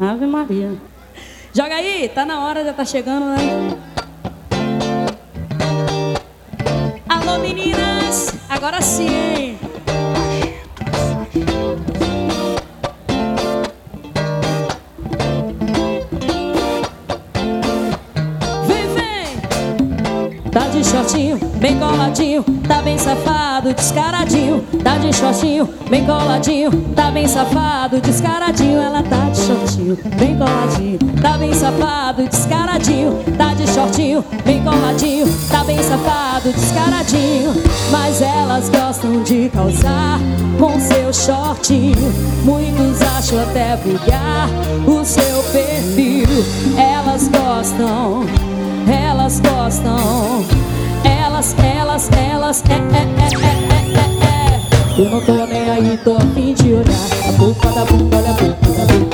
Ave 0.00 0.24
Maria. 0.24 0.72
Joga 1.52 1.74
aí, 1.74 2.08
tá 2.08 2.24
na 2.24 2.46
hora, 2.46 2.64
já 2.64 2.72
tá 2.72 2.86
chegando, 2.86 3.26
né? 3.26 3.36
Alô 7.06 7.38
meninas, 7.38 8.34
agora 8.48 8.80
sim, 8.80 9.08
hein? 9.08 9.59
shortinho, 20.90 21.38
bem 21.60 21.78
coladinho, 21.78 22.42
tá 22.66 22.82
bem 22.82 22.98
safado, 22.98 23.72
descaradinho. 23.72 24.60
Tá 24.82 24.98
de 24.98 25.14
shortinho, 25.14 25.68
bem 25.88 26.04
coladinho, 26.04 26.70
tá 26.96 27.10
bem 27.12 27.28
safado, 27.28 28.00
descaradinho. 28.00 28.80
Ela 28.80 29.02
tá 29.04 29.30
de 29.30 29.40
shortinho, 29.40 29.96
bem 30.18 30.36
coladinho, 30.36 30.98
tá 31.22 31.38
bem 31.38 31.54
safado, 31.54 32.24
descaradinho. 32.24 33.22
Tá 33.38 33.54
de 33.54 33.70
shortinho, 33.70 34.24
bem 34.44 34.62
coladinho, 34.64 35.26
tá 35.48 35.62
bem 35.62 35.80
safado, 35.80 36.52
descaradinho. 36.52 37.54
Mas 37.92 38.20
elas 38.20 38.68
gostam 38.68 39.22
de 39.22 39.48
causar 39.50 40.18
com 40.58 40.80
seu 40.80 41.12
shortinho. 41.12 42.12
Muitos 42.44 43.00
acham 43.02 43.40
até 43.40 43.76
vulgar 43.76 44.48
o 44.86 45.04
seu 45.04 45.42
perfil. 45.52 46.26
Elas 46.76 47.28
gostam 47.28 48.24
elas 48.90 49.40
gostam 49.40 50.69
elas, 51.40 51.56
elas, 51.58 52.10
elas, 52.12 52.64
é, 52.68 52.74
é, 52.74 52.76
é, 52.76 53.30
é, 53.32 53.54
é, 53.64 53.96
é. 53.96 55.00
é. 55.00 55.00
Eu 55.00 55.10
não 55.10 55.20
tô 55.24 55.46
nem 55.46 55.70
aí, 55.70 55.96
tô 56.04 56.16
a 56.16 56.20
fim 56.34 56.52
de 56.52 56.74
olhar. 56.74 57.28
A 57.28 57.32
boca 57.32 57.68
da 57.68 57.84
boca, 57.86 58.16
olha 58.16 58.30
a 58.30 58.34
boca 58.34 58.72
da 58.72 58.94
boca. 58.94 59.09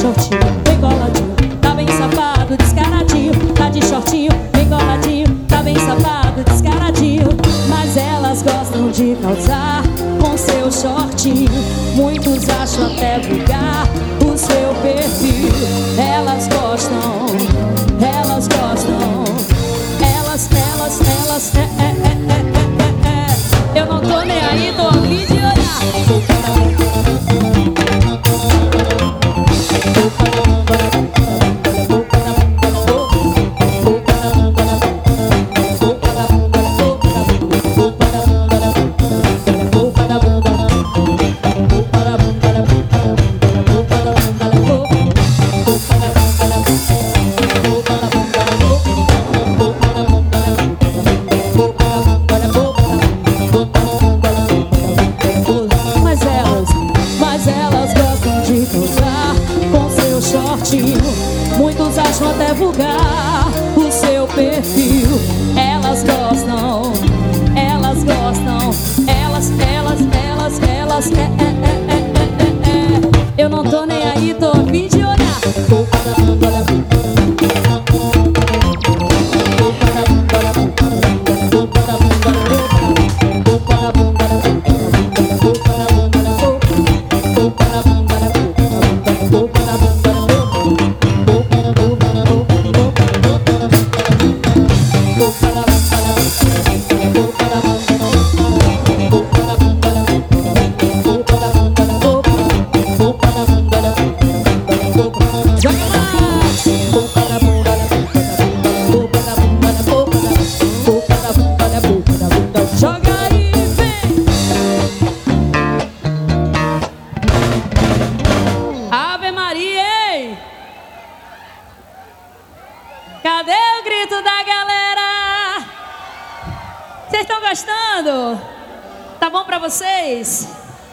shortinho, 0.00 0.40
bem 0.64 0.78
coladinho, 0.80 1.34
tá 1.60 1.74
bem 1.74 1.86
safado, 1.88 2.56
descaradinho, 2.56 3.32
tá 3.54 3.68
de 3.68 3.84
shortinho, 3.84 4.30
bem 4.50 4.66
coladinho, 4.66 5.26
tá 5.46 5.62
bem 5.62 5.76
safado, 5.76 6.42
descaradinho. 6.42 7.28
Mas 7.68 7.96
elas 7.98 8.42
gostam 8.42 8.90
de 8.90 9.14
causar 9.16 9.82
com 10.18 10.38
seu 10.38 10.72
shortinho. 10.72 11.50
Muitos 11.94 12.48
acham 12.48 12.86
até 12.86 13.18
vulgar 13.18 13.86
o 14.24 14.38
seu 14.38 14.74
perfil. 14.80 15.50
Elas 15.98 16.48
gostam, 16.48 17.26
elas 18.00 18.48
gostam, 18.48 19.24
elas, 20.00 20.48
elas, 20.50 21.00
elas, 21.00 21.54
é, 21.54 21.58
é, 21.58 21.90
é, 21.92 22.16
é, 22.26 22.40
é, 22.78 23.76
é. 23.76 23.78
é. 23.78 23.82
Eu 23.82 23.86
não 23.86 24.00
tô 24.00 24.20
nem 24.22 24.40
aí, 24.40 24.72
tô 24.74 24.84
ouvindo 24.84 25.26
de 25.26 25.34
olhar. 25.34 26.69
Thank 30.00 30.46
you. 30.46 30.49
muitos 61.58 61.98
acham 61.98 62.30
até 62.30 62.52
vulgar 62.54 63.48
o 63.76 63.90
seu 63.90 64.26
perfil. 64.28 65.08
Elas 65.56 66.04
gostam, 66.04 66.92
elas 67.56 68.04
gostam, 68.04 68.70
elas, 69.08 69.50
elas, 69.58 70.00
elas, 70.28 70.60
elas, 70.62 71.10
é, 71.10 71.16
é, 71.16 71.24
é, 71.24 71.88
é, 71.88 72.06
é, 72.44 73.38
é. 73.38 73.42
Eu 73.42 73.48
não 73.48 73.64
tô 73.64 73.84
nem 73.84 73.99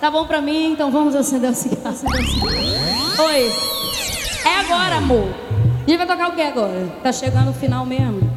Tá 0.00 0.10
bom 0.10 0.26
pra 0.26 0.40
mim, 0.40 0.72
então 0.72 0.90
vamos 0.90 1.14
acender 1.14 1.50
o 1.50 1.54
cigarro. 1.54 1.96
Oi. 3.26 3.52
É 4.44 4.60
agora, 4.60 4.96
amor. 4.96 5.28
A 5.86 5.88
gente 5.88 5.96
vai 5.96 6.06
tocar 6.06 6.28
o 6.28 6.32
que 6.32 6.42
agora? 6.42 6.92
Tá 7.02 7.12
chegando 7.12 7.50
o 7.50 7.54
final 7.54 7.86
mesmo. 7.86 8.31